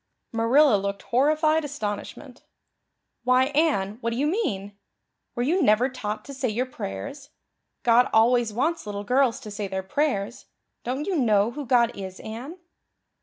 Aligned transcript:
Marilla 0.31 0.77
looked 0.77 1.03
horrified 1.03 1.63
astonishment. 1.63 2.41
"Why, 3.23 3.45
Anne, 3.53 3.99
what 4.01 4.09
do 4.09 4.17
you 4.17 4.25
mean? 4.25 4.75
Were 5.35 5.43
you 5.43 5.61
never 5.61 5.89
taught 5.89 6.25
to 6.25 6.33
say 6.33 6.49
your 6.49 6.65
prayers? 6.65 7.29
God 7.83 8.09
always 8.11 8.51
wants 8.51 8.87
little 8.87 9.03
girls 9.03 9.39
to 9.41 9.51
say 9.51 9.67
their 9.67 9.83
prayers. 9.83 10.47
Don't 10.83 11.05
you 11.05 11.15
know 11.19 11.51
who 11.51 11.67
God 11.67 11.95
is, 11.95 12.19
Anne?" 12.21 12.57